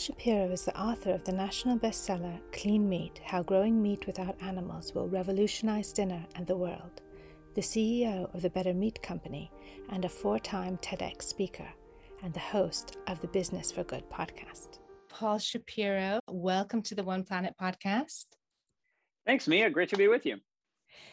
[0.00, 4.94] Shapiro is the author of the national bestseller Clean Meat How Growing Meat Without Animals
[4.94, 7.02] Will Revolutionize Dinner and the World,
[7.54, 9.52] the CEO of the Better Meat Company,
[9.90, 11.68] and a four time TEDx speaker,
[12.22, 14.78] and the host of the Business for Good podcast.
[15.10, 18.24] Paul Shapiro, welcome to the One Planet podcast.
[19.26, 19.68] Thanks, Mia.
[19.68, 20.38] Great to be with you.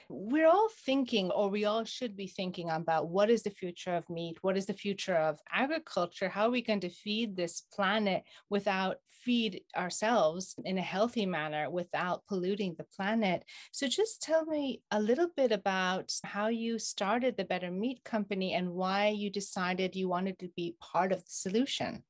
[0.09, 4.09] We're all thinking, or we all should be thinking about what is the future of
[4.09, 4.37] meat?
[4.41, 6.29] What is the future of agriculture?
[6.29, 11.69] How are we going to feed this planet without feed ourselves in a healthy manner
[11.69, 13.43] without polluting the planet?
[13.71, 18.53] So, just tell me a little bit about how you started the Better Meat Company
[18.53, 22.03] and why you decided you wanted to be part of the solution.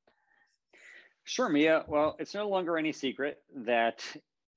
[1.24, 1.84] Sure, Mia.
[1.88, 4.02] Well, it's no longer any secret that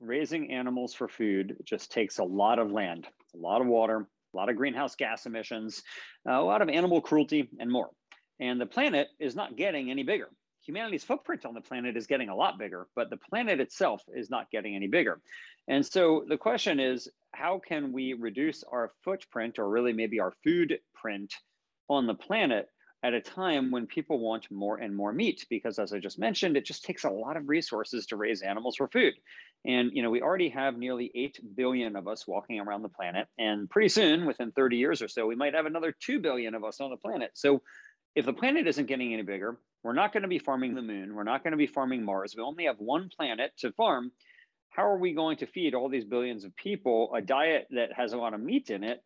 [0.02, 4.38] raising animals for food just takes a lot of land, a lot of water, a
[4.38, 5.84] lot of greenhouse gas emissions,
[6.28, 7.90] uh, a lot of animal cruelty, and more.
[8.40, 10.30] And the planet is not getting any bigger.
[10.66, 14.30] Humanity's footprint on the planet is getting a lot bigger, but the planet itself is
[14.30, 15.20] not getting any bigger.
[15.68, 20.34] And so the question is how can we reduce our footprint, or really maybe our
[20.44, 21.34] food print
[21.90, 22.68] on the planet?
[23.04, 26.56] at a time when people want more and more meat because as i just mentioned
[26.56, 29.14] it just takes a lot of resources to raise animals for food
[29.66, 33.28] and you know we already have nearly 8 billion of us walking around the planet
[33.38, 36.64] and pretty soon within 30 years or so we might have another 2 billion of
[36.64, 37.62] us on the planet so
[38.16, 41.16] if the planet isn't getting any bigger we're not going to be farming the moon
[41.16, 44.12] we're not going to be farming mars we only have one planet to farm
[44.70, 48.14] how are we going to feed all these billions of people a diet that has
[48.14, 49.02] a lot of meat in it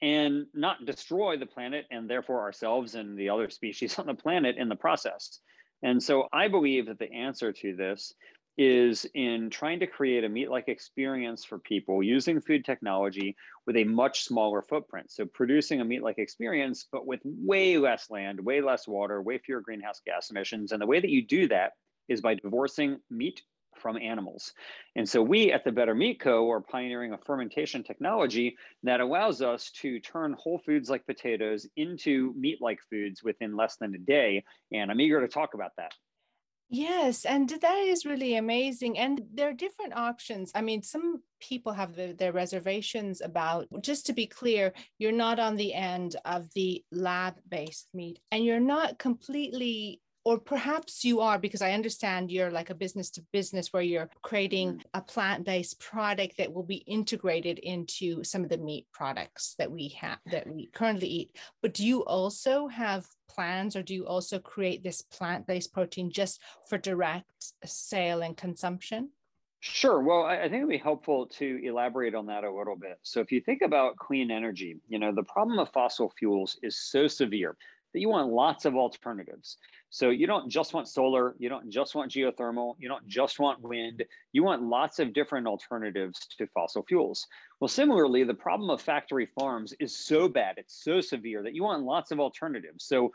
[0.00, 4.56] and not destroy the planet and therefore ourselves and the other species on the planet
[4.56, 5.40] in the process.
[5.82, 8.12] And so I believe that the answer to this
[8.58, 13.76] is in trying to create a meat like experience for people using food technology with
[13.76, 15.10] a much smaller footprint.
[15.12, 19.38] So, producing a meat like experience, but with way less land, way less water, way
[19.38, 20.72] fewer greenhouse gas emissions.
[20.72, 21.72] And the way that you do that
[22.08, 23.42] is by divorcing meat
[23.78, 24.52] from animals.
[24.96, 26.50] And so we at the Better Meat Co.
[26.50, 32.34] are pioneering a fermentation technology that allows us to turn whole foods like potatoes into
[32.36, 34.44] meat like foods within less than a day.
[34.72, 35.92] And I'm eager to talk about that.
[36.70, 38.98] Yes, and that is really amazing.
[38.98, 40.52] And there are different options.
[40.54, 45.38] I mean, some people have the, their reservations about, just to be clear, you're not
[45.38, 51.20] on the end of the lab based meat and you're not completely or perhaps you
[51.20, 54.82] are because i understand you're like a business to business where you're creating mm.
[54.92, 59.88] a plant-based product that will be integrated into some of the meat products that we
[59.88, 61.30] have that we currently eat
[61.62, 66.42] but do you also have plans or do you also create this plant-based protein just
[66.68, 69.10] for direct sale and consumption
[69.60, 70.00] Sure.
[70.00, 73.00] Well, I think it'd be helpful to elaborate on that a little bit.
[73.02, 76.78] So, if you think about clean energy, you know, the problem of fossil fuels is
[76.78, 77.56] so severe
[77.92, 79.56] that you want lots of alternatives.
[79.90, 83.62] So you don't just want solar, you don't just want geothermal, you don't just want
[83.62, 87.26] wind, you want lots of different alternatives to fossil fuels.
[87.60, 91.62] Well, similarly, the problem of factory farms is so bad, it's so severe that you
[91.62, 92.84] want lots of alternatives.
[92.84, 93.12] So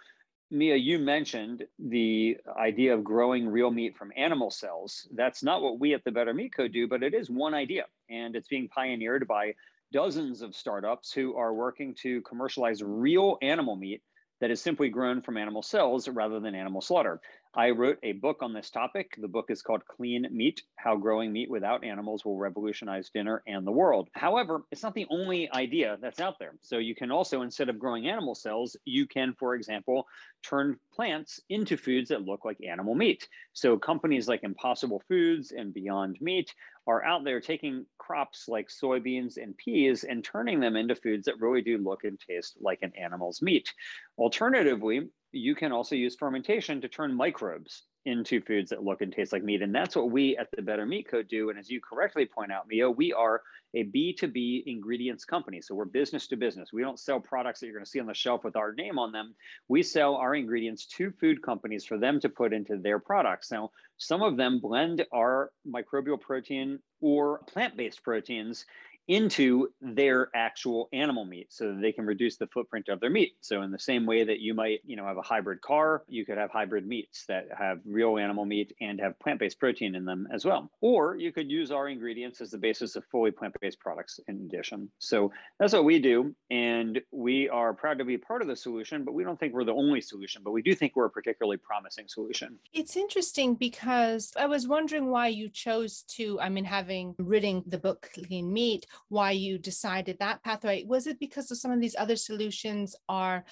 [0.53, 5.07] Mia, you mentioned the idea of growing real meat from animal cells.
[5.15, 7.85] That's not what we at the Better Meat Co do, but it is one idea.
[8.09, 9.55] And it's being pioneered by
[9.91, 14.03] dozens of startups who are working to commercialize real animal meat
[14.43, 17.21] that is simply grown from animal cells rather than animal slaughter.
[17.55, 19.13] I wrote a book on this topic.
[19.19, 23.65] The book is called Clean Meat How Growing Meat Without Animals Will Revolutionize Dinner and
[23.65, 24.09] the World.
[24.13, 26.55] However, it's not the only idea that's out there.
[26.61, 30.07] So you can also, instead of growing animal cells, you can, for example,
[30.41, 33.27] turn plants into foods that look like animal meat.
[33.53, 36.51] So companies like Impossible Foods and Beyond Meat
[36.87, 41.39] are out there taking crops like soybeans and peas and turning them into foods that
[41.39, 43.71] really do look and taste like an animal's meat.
[44.17, 49.31] Alternatively, you can also use fermentation to turn microbes into foods that look and taste
[49.31, 49.61] like meat.
[49.61, 51.49] And that's what we at the Better Meat Co do.
[51.49, 53.41] And as you correctly point out, Mia, we are
[53.73, 55.61] a B2B ingredients company.
[55.61, 56.71] So we're business to business.
[56.71, 58.99] We don't sell products that you're going to see on the shelf with our name
[58.99, 59.33] on them.
[59.67, 63.51] We sell our ingredients to food companies for them to put into their products.
[63.51, 68.65] Now, some of them blend our microbial protein or plant based proteins
[69.07, 73.33] into their actual animal meat so that they can reduce the footprint of their meat.
[73.41, 76.25] So in the same way that you might, you know, have a hybrid car, you
[76.25, 80.27] could have hybrid meats that have real animal meat and have plant-based protein in them
[80.33, 80.71] as well.
[80.81, 84.89] Or you could use our ingredients as the basis of fully plant-based products in addition.
[84.99, 89.03] So that's what we do and we are proud to be part of the solution,
[89.03, 91.57] but we don't think we're the only solution, but we do think we're a particularly
[91.57, 92.57] promising solution.
[92.73, 97.77] It's interesting because I was wondering why you chose to I mean having written the
[97.77, 100.83] book Clean Meat why you decided that pathway.
[100.85, 103.43] Was it because of some of these other solutions are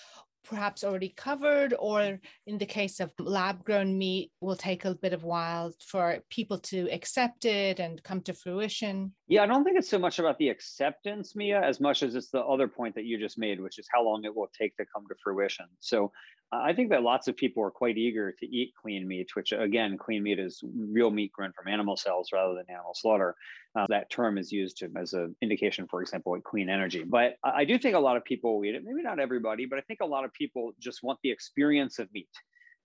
[0.43, 5.13] perhaps already covered, or in the case of lab grown meat, will take a bit
[5.13, 9.13] of while for people to accept it and come to fruition?
[9.31, 12.31] Yeah, I don't think it's so much about the acceptance, Mia, as much as it's
[12.31, 14.83] the other point that you just made, which is how long it will take to
[14.93, 15.67] come to fruition.
[15.79, 16.11] So
[16.51, 19.97] I think that lots of people are quite eager to eat clean meat, which again,
[19.97, 23.35] clean meat is real meat grown from animal cells rather than animal slaughter.
[23.73, 27.05] Uh, that term is used to, as an indication, for example, like clean energy.
[27.05, 28.83] But I do think a lot of people eat it.
[28.83, 32.11] Maybe not everybody, but I think a lot of people just want the experience of
[32.13, 32.27] meat.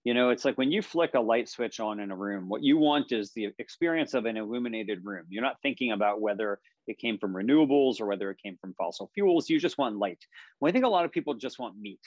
[0.07, 2.63] You know, it's like when you flick a light switch on in a room, what
[2.63, 5.25] you want is the experience of an illuminated room.
[5.29, 9.11] You're not thinking about whether it came from renewables or whether it came from fossil
[9.15, 9.51] fuels.
[9.51, 10.25] You just want light.
[10.61, 11.99] Well, I think a lot of people just want meat.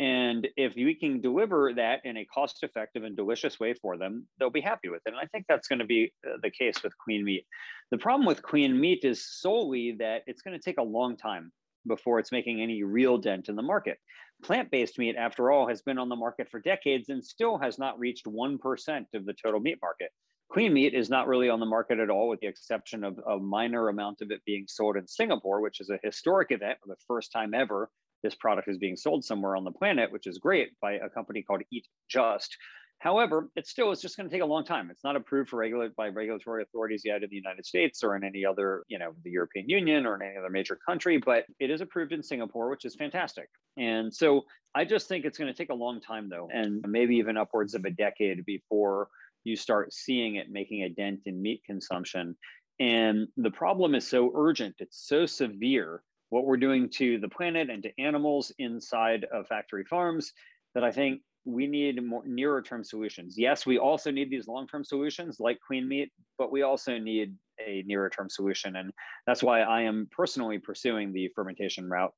[0.00, 4.26] And if we can deliver that in a cost effective and delicious way for them,
[4.40, 5.10] they'll be happy with it.
[5.10, 7.46] And I think that's going to be uh, the case with clean meat.
[7.92, 11.52] The problem with clean meat is solely that it's going to take a long time
[11.86, 13.98] before it's making any real dent in the market.
[14.42, 17.78] Plant based meat, after all, has been on the market for decades and still has
[17.78, 20.10] not reached 1% of the total meat market.
[20.52, 23.38] Clean meat is not really on the market at all, with the exception of a
[23.38, 27.00] minor amount of it being sold in Singapore, which is a historic event, for the
[27.06, 27.90] first time ever
[28.24, 31.42] this product is being sold somewhere on the planet, which is great by a company
[31.42, 32.56] called Eat Just.
[33.04, 34.90] However, it still is just going to take a long time.
[34.90, 38.24] It's not approved for regulate by regulatory authorities yet in the United States or in
[38.24, 41.70] any other, you know, the European Union or in any other major country, but it
[41.70, 43.50] is approved in Singapore, which is fantastic.
[43.76, 47.16] And so I just think it's going to take a long time though, and maybe
[47.16, 49.08] even upwards of a decade before
[49.44, 52.34] you start seeing it making a dent in meat consumption.
[52.80, 57.68] And the problem is so urgent, it's so severe what we're doing to the planet
[57.68, 60.32] and to animals inside of factory farms
[60.74, 63.34] that I think we need more nearer term solutions.
[63.36, 67.34] Yes, we also need these long term solutions like clean meat, but we also need
[67.64, 68.76] a nearer term solution.
[68.76, 68.92] And
[69.26, 72.12] that's why I am personally pursuing the fermentation route.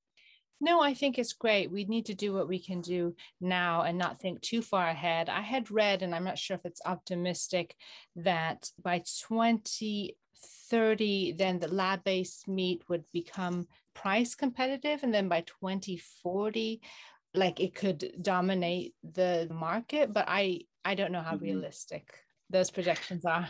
[0.61, 1.71] No, I think it's great.
[1.71, 5.29] We need to do what we can do now and not think too far ahead.
[5.29, 7.77] I had read, and I'm not sure if it's optimistic,
[8.17, 15.43] that by 2030, then the lab based meat would become price competitive and then by
[15.43, 16.81] 2040
[17.37, 21.45] like it could dominate the market but i i don't know how mm-hmm.
[21.45, 22.15] realistic
[22.51, 23.49] those projections are.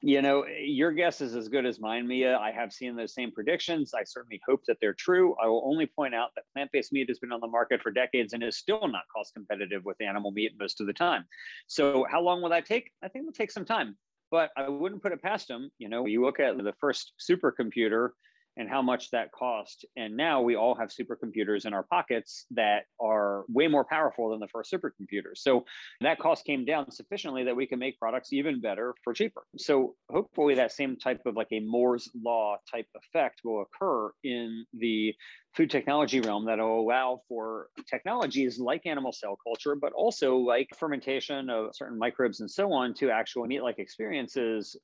[0.00, 2.36] You know your guess is as good as mine mia.
[2.36, 3.94] I have seen those same predictions.
[3.94, 5.34] I certainly hope that they're true.
[5.42, 8.34] I will only point out that plant-based meat has been on the market for decades
[8.34, 11.24] and is still not cost competitive with animal meat most of the time.
[11.68, 12.90] So how long will that take?
[13.02, 13.96] I think it'll take some time
[14.30, 15.70] but i wouldn't put it past them.
[15.78, 18.10] You know you look at the first supercomputer
[18.56, 19.84] and how much that cost.
[19.96, 24.40] And now we all have supercomputers in our pockets that are way more powerful than
[24.40, 25.38] the first supercomputers.
[25.38, 25.64] So
[26.00, 29.42] that cost came down sufficiently that we can make products even better for cheaper.
[29.58, 34.64] So hopefully that same type of like a Moore's law type effect will occur in
[34.74, 35.14] the
[35.56, 40.68] food technology realm that will allow for technologies like animal cell culture, but also like
[40.76, 44.76] fermentation of certain microbes and so on to actual meat like experiences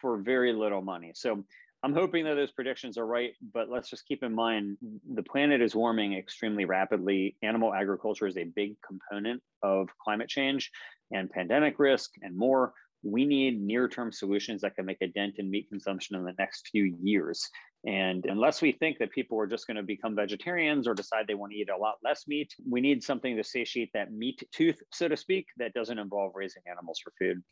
[0.00, 1.10] for very little money.
[1.14, 1.44] So
[1.84, 4.76] I'm hoping that those predictions are right, but let's just keep in mind
[5.14, 7.36] the planet is warming extremely rapidly.
[7.42, 10.70] Animal agriculture is a big component of climate change
[11.10, 12.72] and pandemic risk and more.
[13.02, 16.34] We need near term solutions that can make a dent in meat consumption in the
[16.38, 17.48] next few years.
[17.84, 21.34] And unless we think that people are just going to become vegetarians or decide they
[21.34, 24.80] want to eat a lot less meat, we need something to satiate that meat tooth,
[24.92, 27.42] so to speak, that doesn't involve raising animals for food.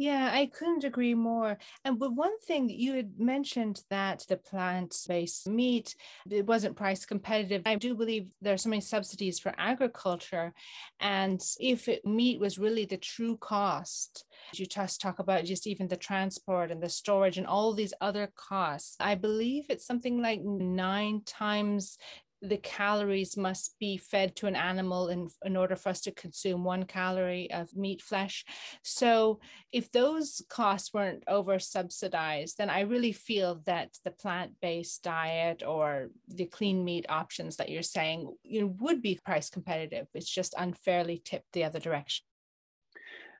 [0.00, 1.58] Yeah, I couldn't agree more.
[1.84, 5.96] And but one thing you had mentioned that the plant-based meat
[6.30, 7.62] it wasn't price competitive.
[7.66, 10.54] I do believe there are so many subsidies for agriculture,
[11.00, 14.24] and if it, meat was really the true cost,
[14.54, 18.30] you just talk about just even the transport and the storage and all these other
[18.36, 18.94] costs.
[19.00, 21.98] I believe it's something like nine times
[22.40, 26.64] the calories must be fed to an animal in, in order for us to consume
[26.64, 28.44] one calorie of meat flesh.
[28.82, 29.40] So
[29.72, 36.08] if those costs weren't over subsidized, then I really feel that the plant-based diet or
[36.28, 40.06] the clean meat options that you're saying you know, would be price competitive.
[40.14, 42.27] It's just unfairly tipped the other direction.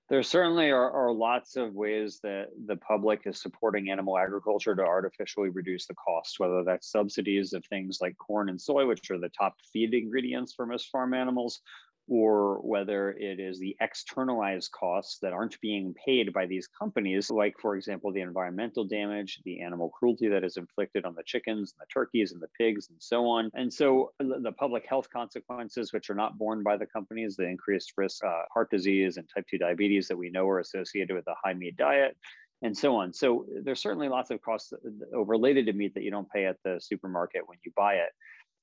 [0.09, 4.83] There certainly are, are, lots of ways that the public is supporting animal agriculture to
[4.83, 9.19] artificially reduce the cost, whether that's subsidies of things like corn and soy, which are
[9.19, 11.61] the top feed ingredients for most farm animals,
[12.09, 17.55] or whether it is the externalized costs that aren't being paid by these companies, like,
[17.61, 21.81] for example, the environmental damage, the animal cruelty that is inflicted on the chickens and
[21.81, 23.51] the turkeys and the pigs and so on.
[23.55, 27.93] And so the public health consequences, which are not borne by the companies, the increased
[27.97, 31.35] risk, uh, heart disease and type 2 diabetes that we know are associated with a
[31.45, 32.17] high meat diet,
[32.63, 33.13] and so on.
[33.13, 34.73] So there's certainly lots of costs
[35.13, 38.11] related to meat that you don't pay at the supermarket when you buy it.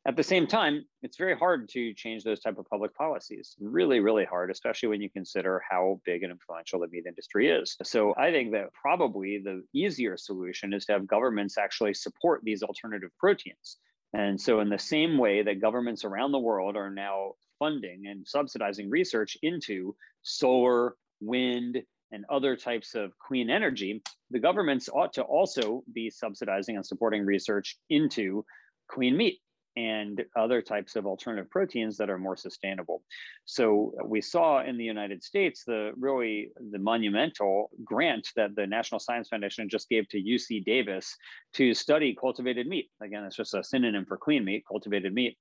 [0.08, 3.56] At the same time, it's very hard to change those type of public policies.
[3.60, 7.76] Really, really hard, especially when you consider how big and influential the meat industry is.
[7.82, 12.62] So I think that probably the easier solution is to have governments actually support these
[12.62, 13.78] alternative proteins.
[14.14, 18.26] And so, in the same way that governments around the world are now funding and
[18.28, 21.82] subsidizing research into solar, wind,
[22.12, 27.26] and other types of clean energy, the governments ought to also be subsidizing and supporting
[27.26, 28.46] research into
[28.88, 29.40] clean meat
[29.76, 33.02] and other types of alternative proteins that are more sustainable.
[33.46, 39.00] So we saw in the United States the really the monumental grant that the National
[39.00, 41.16] Science Foundation just gave to UC Davis
[41.54, 42.90] to study cultivated meat.
[43.02, 45.38] Again, it's just a synonym for clean meat, cultivated meat.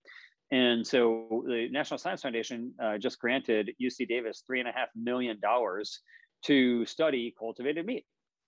[0.51, 4.89] And so the National Science Foundation uh, just granted UC Davis three and a half
[4.95, 6.01] million dollars
[6.45, 8.05] to study cultivated meat.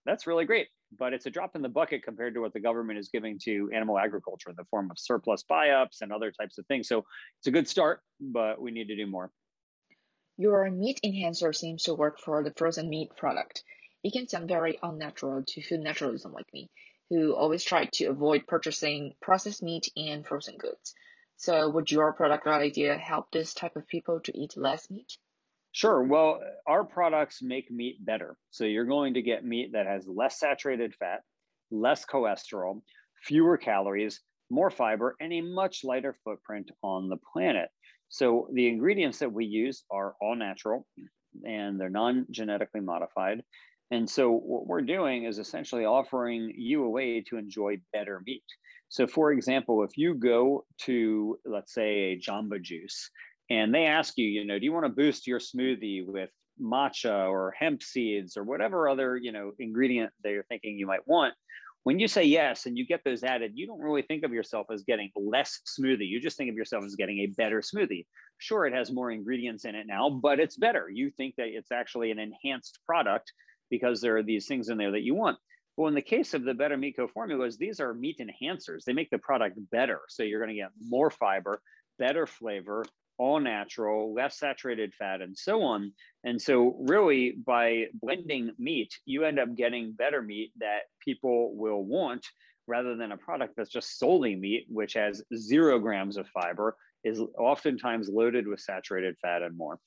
[0.06, 2.98] That's really great but it's a drop in the bucket compared to what the government
[2.98, 6.66] is giving to animal agriculture in the form of surplus buy-ups and other types of
[6.66, 6.88] things.
[6.88, 7.04] So
[7.38, 9.30] it's a good start, but we need to do more.
[10.36, 13.64] Your meat enhancer seems to work for the frozen meat product.
[14.04, 16.70] It can sound very unnatural to food naturalism like me,
[17.10, 20.94] who always try to avoid purchasing processed meat and frozen goods.
[21.38, 25.18] So would your product or idea help this type of people to eat less meat?
[25.76, 26.02] Sure.
[26.02, 28.38] Well, our products make meat better.
[28.50, 31.20] So you're going to get meat that has less saturated fat,
[31.70, 32.80] less cholesterol,
[33.22, 37.68] fewer calories, more fiber, and a much lighter footprint on the planet.
[38.08, 40.86] So the ingredients that we use are all natural
[41.44, 43.44] and they're non genetically modified.
[43.90, 48.44] And so what we're doing is essentially offering you a way to enjoy better meat.
[48.88, 53.10] So, for example, if you go to, let's say, a Jamba Juice
[53.50, 57.28] and they ask you, you know, do you want to boost your smoothie with matcha
[57.28, 61.34] or hemp seeds or whatever other, you know, ingredient that you're thinking you might want?
[61.84, 64.66] When you say yes and you get those added, you don't really think of yourself
[64.72, 66.08] as getting less smoothie.
[66.08, 68.06] You just think of yourself as getting a better smoothie.
[68.38, 70.88] Sure, it has more ingredients in it now, but it's better.
[70.92, 73.32] You think that it's actually an enhanced product
[73.70, 75.38] because there are these things in there that you want.
[75.76, 78.84] Well, in the case of the Better Meat Co formulas, these are meat enhancers.
[78.84, 80.00] They make the product better.
[80.08, 81.60] So you're going to get more fiber,
[81.98, 82.84] better flavor,
[83.18, 85.92] all natural, less saturated fat, and so on.
[86.24, 91.82] And so, really, by blending meat, you end up getting better meat that people will
[91.84, 92.26] want
[92.66, 97.20] rather than a product that's just solely meat, which has zero grams of fiber, is
[97.38, 99.78] oftentimes loaded with saturated fat and more.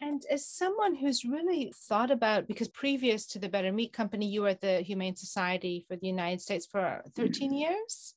[0.00, 4.42] And as someone who's really thought about, because previous to the Better Meat Company, you
[4.42, 7.14] were at the Humane Society for the United States for mm.
[7.14, 8.14] 13 years.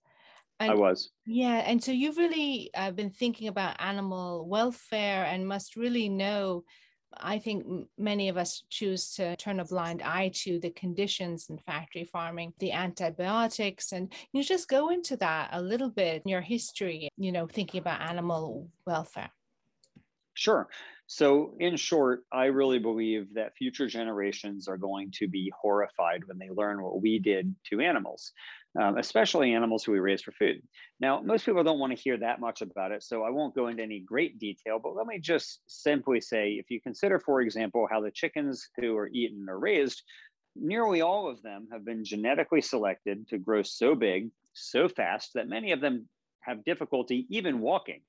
[0.59, 1.11] And, I was.
[1.25, 1.63] Yeah.
[1.65, 6.63] And so you've really uh, been thinking about animal welfare and must really know.
[7.19, 7.65] I think
[7.97, 12.53] many of us choose to turn a blind eye to the conditions in factory farming,
[12.59, 17.31] the antibiotics, and you just go into that a little bit in your history, you
[17.31, 19.31] know, thinking about animal welfare.
[20.33, 20.67] Sure.
[21.07, 26.37] So, in short, I really believe that future generations are going to be horrified when
[26.37, 28.33] they learn what we did to animals
[28.79, 30.61] um, especially animals who we raise for food.
[30.99, 33.67] Now, most people don't want to hear that much about it, so I won't go
[33.67, 37.87] into any great detail, but let me just simply say if you consider, for example,
[37.89, 40.03] how the chickens who are eaten are raised,
[40.55, 45.47] nearly all of them have been genetically selected to grow so big, so fast that
[45.47, 46.07] many of them
[46.41, 48.01] have difficulty even walking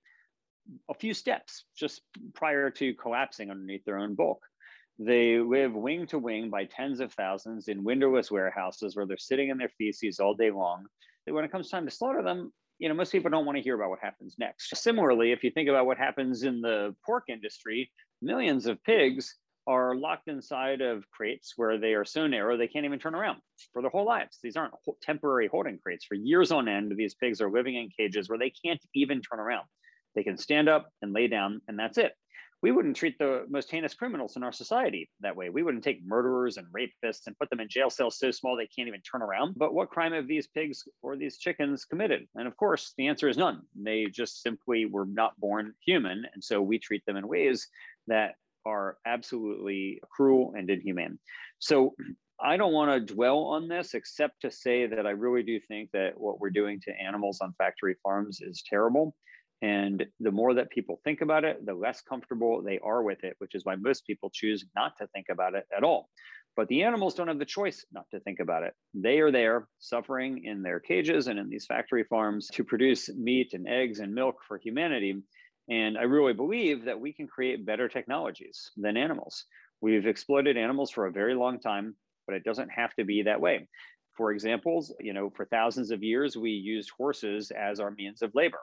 [0.90, 2.02] a few steps just
[2.34, 4.42] prior to collapsing underneath their own bulk.
[4.98, 9.48] They live wing to wing by tens of thousands in windowless warehouses where they're sitting
[9.48, 10.86] in their feces all day long.
[11.26, 13.76] When it comes time to slaughter them, you know, most people don't want to hear
[13.76, 14.74] about what happens next.
[14.76, 17.90] Similarly, if you think about what happens in the pork industry,
[18.22, 19.36] millions of pigs
[19.68, 23.40] are locked inside of crates where they are so narrow they can't even turn around
[23.72, 24.38] for their whole lives.
[24.42, 26.06] These aren't temporary holding crates.
[26.06, 29.38] For years on end, these pigs are living in cages where they can't even turn
[29.38, 29.66] around.
[30.14, 32.12] They can stand up and lay down, and that's it
[32.62, 35.48] we wouldn't treat the most heinous criminals in our society that way.
[35.48, 38.66] We wouldn't take murderers and rapists and put them in jail cells so small they
[38.66, 39.54] can't even turn around.
[39.56, 42.26] But what crime have these pigs or these chickens committed?
[42.34, 43.62] And of course, the answer is none.
[43.80, 46.24] They just simply were not born human.
[46.34, 47.68] And so we treat them in ways
[48.08, 48.34] that
[48.66, 51.18] are absolutely cruel and inhumane.
[51.60, 51.94] So
[52.40, 55.90] I don't want to dwell on this except to say that I really do think
[55.92, 59.14] that what we're doing to animals on factory farms is terrible.
[59.60, 63.34] And the more that people think about it, the less comfortable they are with it,
[63.38, 66.08] which is why most people choose not to think about it at all.
[66.56, 68.74] But the animals don't have the choice not to think about it.
[68.94, 73.52] They are there suffering in their cages and in these factory farms to produce meat
[73.52, 75.22] and eggs and milk for humanity.
[75.68, 79.44] And I really believe that we can create better technologies than animals.
[79.80, 81.94] We've exploited animals for a very long time,
[82.26, 83.68] but it doesn't have to be that way.
[84.16, 88.34] For examples, you know, for thousands of years, we used horses as our means of
[88.34, 88.58] labor.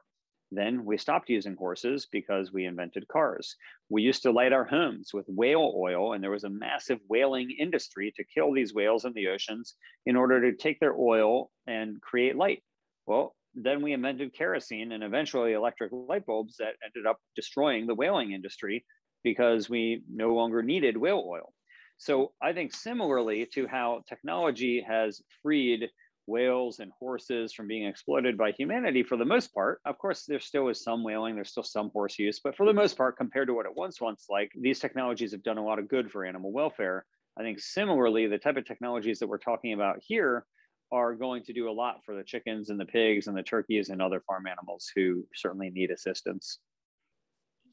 [0.52, 3.56] Then we stopped using horses because we invented cars.
[3.90, 7.52] We used to light our homes with whale oil, and there was a massive whaling
[7.60, 9.76] industry to kill these whales in the oceans
[10.06, 12.64] in order to take their oil and create light.
[13.06, 17.96] Well, then we invented kerosene and eventually electric light bulbs that ended up destroying the
[17.96, 18.86] whaling industry
[19.24, 21.54] because we no longer needed whale oil.
[21.98, 25.90] So I think similarly to how technology has freed
[26.28, 29.82] whales and horses from being exploited by humanity for the most part.
[29.86, 32.74] Of course, there still is some whaling, there's still some horse use, but for the
[32.74, 35.80] most part, compared to what it once once like, these technologies have done a lot
[35.80, 37.06] of good for animal welfare.
[37.38, 40.46] I think similarly, the type of technologies that we're talking about here
[40.92, 43.90] are going to do a lot for the chickens and the pigs and the turkeys
[43.90, 46.60] and other farm animals who certainly need assistance.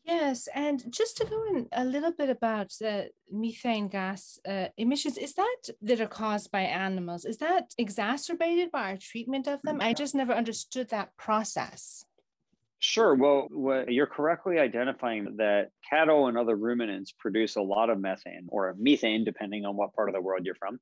[0.04, 5.16] Yes, and just to go in a little bit about the methane gas uh, emissions,
[5.16, 7.24] is that that are caused by animals?
[7.24, 9.80] Is that exacerbated by our treatment of them?
[9.80, 12.04] I just never understood that process.
[12.80, 13.14] Sure.
[13.14, 18.74] Well, you're correctly identifying that cattle and other ruminants produce a lot of methane or
[18.76, 20.80] methane, depending on what part of the world you're from.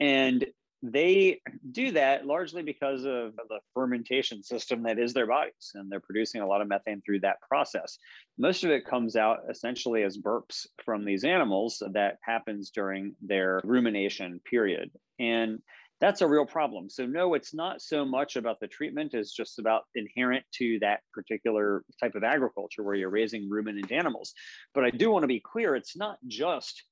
[0.00, 0.46] And
[0.84, 1.40] they
[1.72, 6.42] do that largely because of the fermentation system that is their bodies and they're producing
[6.42, 7.98] a lot of methane through that process.
[8.36, 13.62] Most of it comes out essentially as burps from these animals that happens during their
[13.64, 15.60] rumination period and
[16.00, 16.90] that's a real problem.
[16.90, 21.00] So no it's not so much about the treatment it's just about inherent to that
[21.14, 24.34] particular type of agriculture where you're raising ruminant animals.
[24.74, 26.84] But i do want to be clear it's not just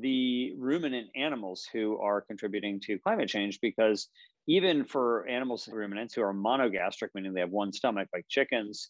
[0.00, 4.08] the ruminant animals who are contributing to climate change because
[4.46, 8.88] even for animals ruminants who are monogastric meaning they have one stomach like chickens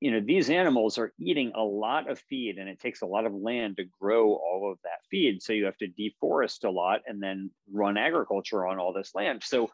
[0.00, 3.24] you know these animals are eating a lot of feed and it takes a lot
[3.24, 5.40] of land to grow all of that feed.
[5.40, 9.44] So you have to deforest a lot and then run agriculture on all this land.
[9.44, 9.70] So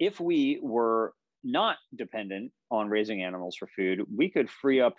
[0.00, 1.12] if we were
[1.44, 4.96] not dependent on raising animals for food we could free up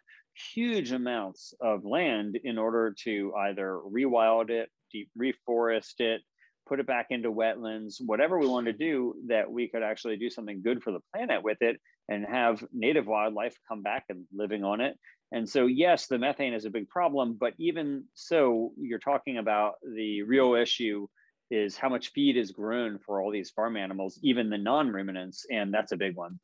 [0.54, 6.22] huge amounts of land in order to either rewild it deep reforest it,
[6.67, 10.30] put it back into wetlands, whatever we want to do that we could actually do
[10.30, 14.63] something good for the planet with it and have native wildlife come back and living
[14.63, 14.97] on it.
[15.32, 19.73] And so, yes, the methane is a big problem, but even so, you're talking about
[19.84, 21.08] the real issue
[21.52, 25.45] is how much feed is grown for all these farm animals, even the non ruminants,
[25.52, 26.39] and that's a big one.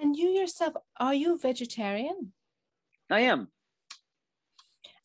[0.00, 2.32] And you yourself, are you vegetarian?
[3.10, 3.48] I am.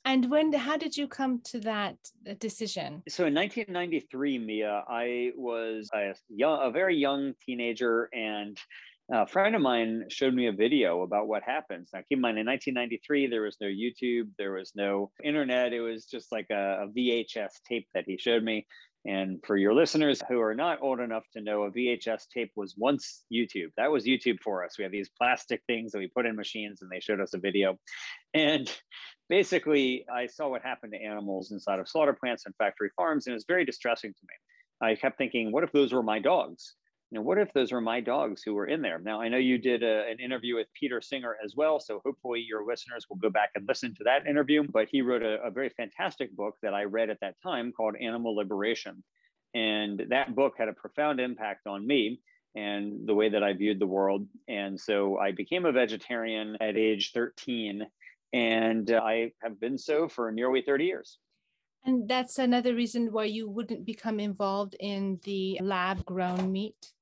[0.03, 1.95] And when, how did you come to that
[2.27, 3.03] uh, decision?
[3.07, 8.57] So in 1993, Mia, I was a young, a very young teenager, and
[9.11, 11.89] a friend of mine showed me a video about what happens.
[11.93, 15.73] Now, keep in mind, in 1993, there was no YouTube, there was no internet.
[15.73, 18.65] It was just like a, a VHS tape that he showed me.
[19.05, 22.75] And for your listeners who are not old enough to know, a VHS tape was
[22.77, 23.69] once YouTube.
[23.75, 24.77] That was YouTube for us.
[24.77, 27.39] We have these plastic things that we put in machines and they showed us a
[27.39, 27.77] video.
[28.35, 28.71] And
[29.27, 33.31] basically, I saw what happened to animals inside of slaughter plants and factory farms, and
[33.31, 34.87] it was very distressing to me.
[34.87, 36.75] I kept thinking, what if those were my dogs?
[37.11, 38.99] You know, what if those were my dogs who were in there?
[38.99, 42.39] Now, I know you did a, an interview with Peter Singer as well, so hopefully
[42.39, 44.63] your listeners will go back and listen to that interview.
[44.63, 47.95] But he wrote a, a very fantastic book that I read at that time called
[47.99, 49.03] Animal Liberation.
[49.53, 52.21] And that book had a profound impact on me
[52.55, 54.25] and the way that I viewed the world.
[54.47, 57.87] And so I became a vegetarian at age 13
[58.33, 61.17] and uh, I have been so for nearly 30 years.
[61.83, 66.93] And that's another reason why you wouldn't become involved in the lab grown meat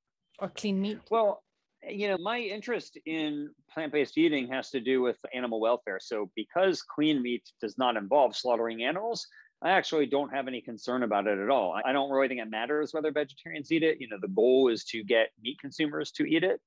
[0.42, 1.00] or clean meat?
[1.10, 1.44] Well,
[1.88, 6.00] you know, my interest in plant based eating has to do with animal welfare.
[6.02, 9.26] So, because clean meat does not involve slaughtering animals,
[9.62, 11.80] I actually don't have any concern about it at all.
[11.86, 14.00] I don't really think it matters whether vegetarians eat it.
[14.00, 16.62] You know, the goal is to get meat consumers to eat it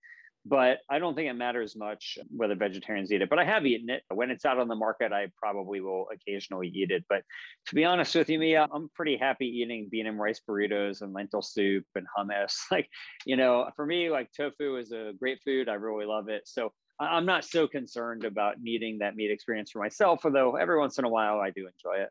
[0.44, 3.30] but I don't think it matters much whether vegetarians eat it.
[3.30, 4.02] But I have eaten it.
[4.12, 7.04] When it's out on the market, I probably will occasionally eat it.
[7.08, 7.22] But
[7.66, 11.12] to be honest with you, Mia, I'm pretty happy eating bean and rice burritos and
[11.12, 12.54] lentil soup and hummus.
[12.72, 12.88] Like,
[13.26, 15.68] you know, for me, like tofu is a great food.
[15.68, 16.42] I really love it.
[16.46, 20.98] So I'm not so concerned about needing that meat experience for myself, although every once
[20.98, 22.08] in a while I do enjoy it,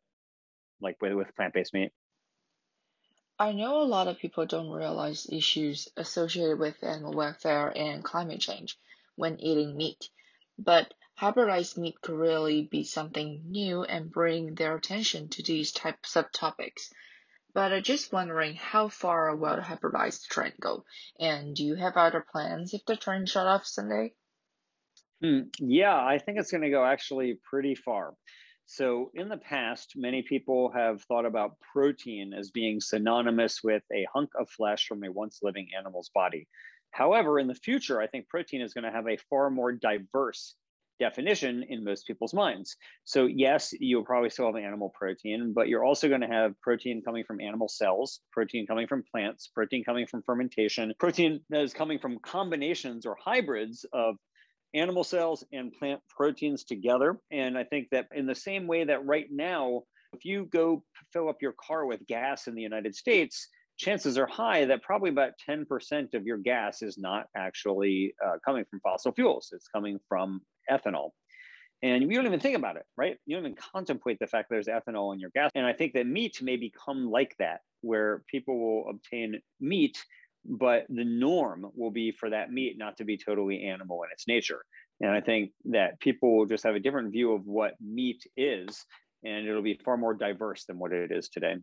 [0.81, 1.91] like with, with plant based meat.
[3.37, 8.39] I know a lot of people don't realize issues associated with animal welfare and climate
[8.39, 8.79] change
[9.15, 10.09] when eating meat,
[10.57, 16.15] but hybridized meat could really be something new and bring their attention to these types
[16.15, 16.93] of topics.
[17.53, 20.85] But I'm just wondering how far will the hybridized trend go?
[21.19, 24.15] And do you have other plans if the trend shut off Sunday?
[25.21, 28.15] Hmm, yeah, I think it's going to go actually pretty far.
[28.73, 34.07] So, in the past, many people have thought about protein as being synonymous with a
[34.13, 36.47] hunk of flesh from a once living animal's body.
[36.91, 40.55] However, in the future, I think protein is going to have a far more diverse
[41.01, 42.77] definition in most people's minds.
[43.03, 47.01] So, yes, you'll probably still have animal protein, but you're also going to have protein
[47.03, 51.73] coming from animal cells, protein coming from plants, protein coming from fermentation, protein that is
[51.73, 54.15] coming from combinations or hybrids of
[54.73, 57.19] animal cells and plant proteins together.
[57.31, 61.29] And I think that in the same way that right now, if you go fill
[61.29, 65.31] up your car with gas in the United States, chances are high that probably about
[65.49, 69.49] 10% of your gas is not actually uh, coming from fossil fuels.
[69.53, 71.09] It's coming from ethanol.
[71.83, 73.17] And you don't even think about it, right?
[73.25, 75.49] You don't even contemplate the fact that there's ethanol in your gas.
[75.55, 79.97] And I think that meat may become like that, where people will obtain meat,
[80.45, 84.27] but the norm will be for that meat not to be totally animal in its
[84.27, 84.63] nature.
[84.99, 88.85] And I think that people will just have a different view of what meat is,
[89.23, 91.55] and it'll be far more diverse than what it is today.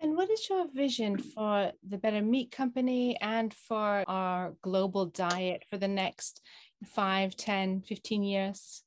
[0.00, 5.64] And what is your vision for the Better Meat Company and for our global diet
[5.70, 6.40] for the next
[6.84, 8.82] 5, 10, 15 years?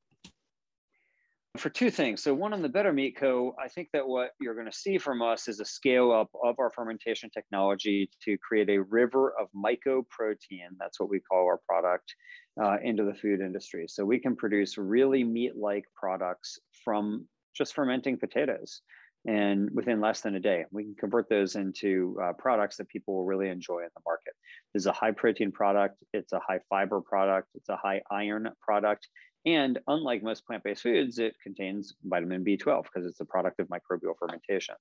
[1.57, 2.21] For two things.
[2.21, 4.97] So, one on the Better Meat Co., I think that what you're going to see
[4.97, 9.47] from us is a scale up of our fermentation technology to create a river of
[9.55, 10.77] mycoprotein.
[10.79, 12.13] That's what we call our product
[12.61, 13.85] uh, into the food industry.
[13.87, 18.81] So, we can produce really meat like products from just fermenting potatoes
[19.25, 23.15] and within less than a day we can convert those into uh, products that people
[23.15, 24.33] will really enjoy in the market
[24.73, 28.47] this is a high protein product it's a high fiber product it's a high iron
[28.61, 29.07] product
[29.47, 34.13] and unlike most plant-based foods it contains vitamin b12 because it's a product of microbial
[34.19, 34.75] fermentation.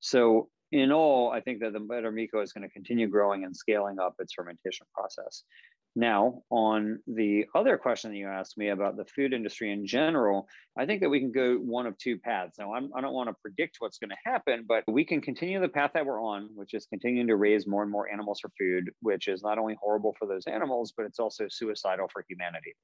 [0.00, 3.56] So in all i think that the better co is going to continue growing and
[3.56, 5.44] scaling up its fermentation process
[5.96, 10.48] now, on the other question that you asked me about the food industry in general,
[10.76, 12.58] I think that we can go one of two paths.
[12.58, 15.20] Now, I'm, I do not want to predict what's going to happen, but we can
[15.20, 18.40] continue the path that we're on, which is continuing to raise more and more animals
[18.40, 22.24] for food, which is not only horrible for those animals, but it's also suicidal for
[22.28, 22.74] humanity.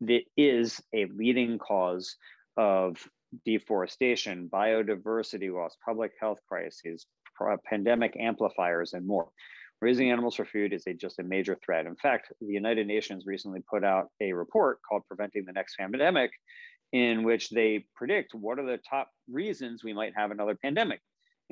[0.00, 2.14] It is a leading cause
[2.56, 2.96] of
[3.44, 7.06] deforestation, biodiversity loss, public health crises,
[7.40, 9.28] Uh, pandemic amplifiers, and more.
[9.80, 11.86] Raising animals for food is a, just a major threat.
[11.86, 16.30] In fact, the United Nations recently put out a report called Preventing the Next Pandemic,
[16.92, 21.00] in which they predict what are the top reasons we might have another pandemic.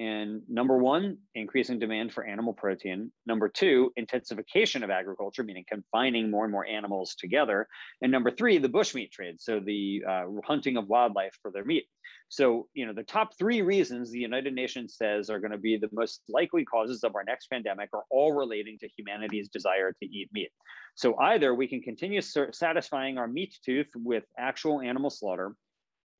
[0.00, 3.12] And number one, increasing demand for animal protein.
[3.26, 7.68] Number two, intensification of agriculture, meaning confining more and more animals together.
[8.00, 11.84] And number three, the bushmeat trade, so the uh, hunting of wildlife for their meat.
[12.30, 15.76] So, you know, the top three reasons the United Nations says are going to be
[15.76, 20.06] the most likely causes of our next pandemic are all relating to humanity's desire to
[20.06, 20.50] eat meat.
[20.94, 25.56] So, either we can continue satisfying our meat tooth with actual animal slaughter,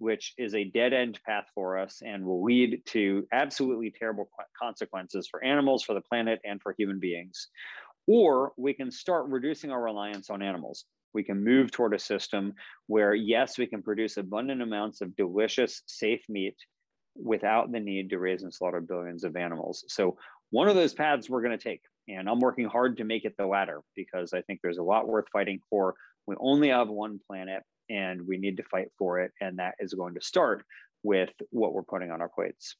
[0.01, 4.29] which is a dead end path for us and will lead to absolutely terrible
[4.61, 7.49] consequences for animals, for the planet, and for human beings.
[8.07, 10.87] Or we can start reducing our reliance on animals.
[11.13, 12.55] We can move toward a system
[12.87, 16.57] where, yes, we can produce abundant amounts of delicious, safe meat
[17.15, 19.85] without the need to raise and slaughter billions of animals.
[19.89, 20.17] So,
[20.51, 21.83] one of those paths we're going to take.
[22.09, 25.07] And I'm working hard to make it the latter because I think there's a lot
[25.07, 25.95] worth fighting for.
[26.27, 29.33] We only have one planet and we need to fight for it.
[29.41, 30.65] And that is going to start
[31.03, 32.77] with what we're putting on our plates.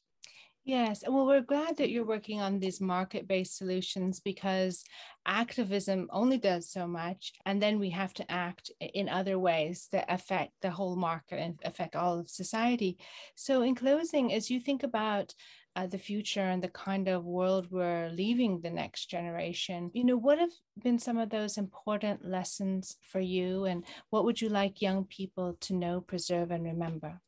[0.63, 4.83] Yes, well, we're glad that you're working on these market based solutions because
[5.25, 7.33] activism only does so much.
[7.47, 11.59] And then we have to act in other ways that affect the whole market and
[11.65, 12.99] affect all of society.
[13.35, 15.33] So, in closing, as you think about
[15.75, 19.89] uh, the future and the kind of world we're leaving the next generation.
[19.93, 20.51] You know, what have
[20.83, 25.55] been some of those important lessons for you, and what would you like young people
[25.61, 27.21] to know, preserve, and remember?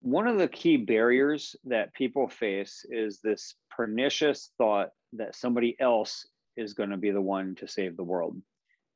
[0.00, 6.26] One of the key barriers that people face is this pernicious thought that somebody else
[6.56, 8.36] is going to be the one to save the world.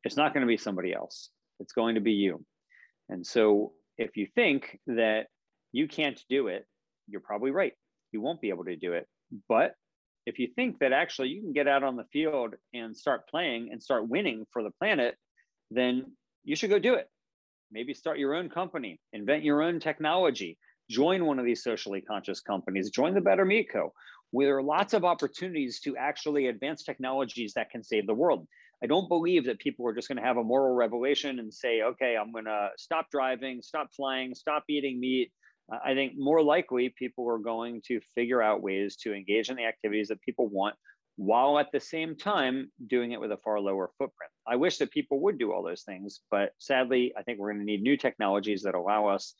[0.04, 2.44] It's not going to be somebody else, it's going to be you.
[3.08, 5.26] And so if you think that
[5.72, 6.66] you can't do it,
[7.08, 7.72] you're probably right
[8.12, 9.06] you won't be able to do it.
[9.48, 9.74] But
[10.26, 13.70] if you think that actually you can get out on the field and start playing
[13.72, 15.16] and start winning for the planet,
[15.70, 16.04] then
[16.44, 17.08] you should go do it.
[17.70, 20.58] Maybe start your own company, invent your own technology,
[20.90, 23.92] join one of these socially conscious companies, join the Better Meat Co.
[24.30, 28.46] Where there are lots of opportunities to actually advance technologies that can save the world.
[28.82, 31.82] I don't believe that people are just going to have a moral revelation and say,
[31.82, 35.30] okay, I'm going to stop driving, stop flying, stop eating meat,
[35.70, 39.64] I think more likely people are going to figure out ways to engage in the
[39.64, 40.74] activities that people want
[41.16, 44.32] while at the same time doing it with a far lower footprint.
[44.46, 47.60] I wish that people would do all those things, but sadly, I think we're going
[47.60, 49.34] to need new technologies that allow us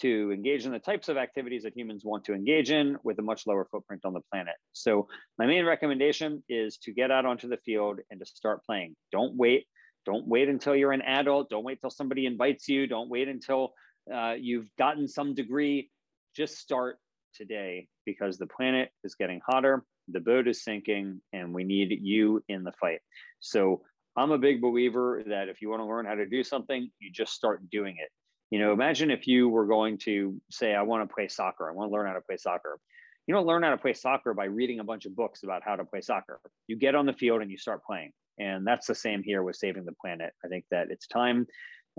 [0.00, 3.22] to engage in the types of activities that humans want to engage in with a
[3.22, 4.54] much lower footprint on the planet.
[4.72, 8.94] So, my main recommendation is to get out onto the field and to start playing.
[9.12, 9.66] Don't wait
[10.06, 11.50] Don't wait until you're an adult.
[11.50, 12.86] Don't wait till somebody invites you.
[12.86, 13.72] Don't wait until
[14.12, 15.90] uh, you've gotten some degree.
[16.34, 16.98] Just start
[17.34, 22.42] today because the planet is getting hotter, the boat is sinking, and we need you
[22.48, 23.00] in the fight.
[23.40, 23.82] So
[24.16, 27.10] I'm a big believer that if you want to learn how to do something, you
[27.12, 28.08] just start doing it.
[28.50, 31.74] You know, imagine if you were going to say, I want to play soccer, I
[31.74, 32.78] want to learn how to play soccer.
[33.26, 35.76] You don't learn how to play soccer by reading a bunch of books about how
[35.76, 36.40] to play soccer.
[36.66, 38.12] You get on the field and you start playing.
[38.38, 40.32] And that's the same here with saving the planet.
[40.42, 41.46] I think that it's time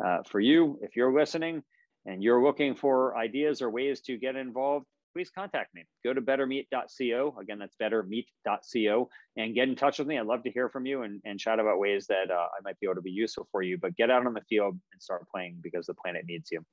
[0.03, 1.61] uh, for you, if you're listening
[2.05, 5.83] and you're looking for ideas or ways to get involved, please contact me.
[6.03, 7.35] Go to bettermeat.co.
[7.41, 10.17] Again, that's bettermeat.co and get in touch with me.
[10.17, 12.79] I'd love to hear from you and, and chat about ways that uh, I might
[12.79, 13.77] be able to be useful for you.
[13.77, 16.63] But get out on the field and start playing because the planet needs you.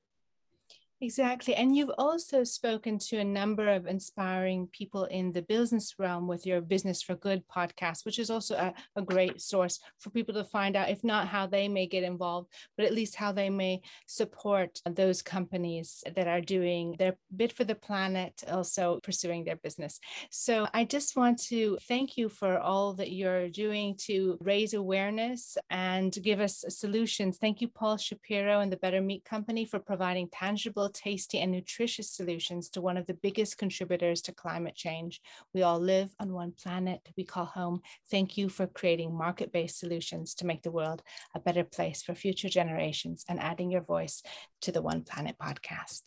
[1.03, 1.55] Exactly.
[1.55, 6.47] And you've also spoken to a number of inspiring people in the business realm with
[6.47, 10.45] your Business for Good podcast, which is also a, a, great source for people to
[10.45, 13.83] find out, if not how they may get involved, but at least how they may
[14.07, 20.01] support those companies that are doing their bit for the planet, also pursuing their business.
[20.31, 25.59] So I just want to thank you for all that you're doing to raise awareness
[25.69, 27.37] and give us solutions.
[27.37, 32.11] Thank you, Paul Shapiro and the Better Meat Company, for providing tangible tasty, and nutritious
[32.11, 35.21] solutions to one of the biggest contributors to climate change.
[35.55, 37.83] We all live on one planet we call home.
[38.11, 41.03] Thank you for creating market based solutions to make the world
[41.35, 44.23] a better place for future generations and adding your voice
[44.63, 46.03] to the One Planet podcast.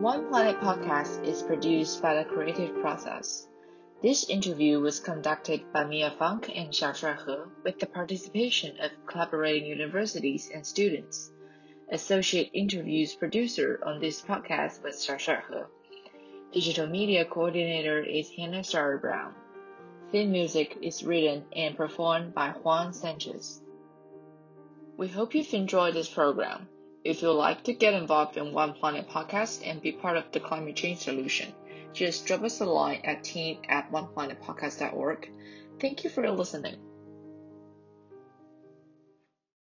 [0.00, 3.48] One Planet podcast is produced by the Creative Process.
[4.02, 9.66] This interview was conducted by Mia Funk and Xiaoshuai He with the participation of collaborating
[9.66, 11.32] universities and students.
[11.88, 16.60] Associate interviews producer on this podcast was Xiaoshuai He.
[16.60, 19.32] Digital media coordinator is Hannah Starr Brown.
[20.10, 23.62] Theme music is written and performed by Juan Sanchez.
[24.96, 26.68] We hope you've enjoyed this program.
[27.04, 30.40] If you'd like to get involved in One Planet podcast and be part of the
[30.40, 31.52] climate change solution,
[31.92, 35.30] just drop us a line at team at oneplanetpodcast.org.
[35.78, 36.78] Thank you for listening.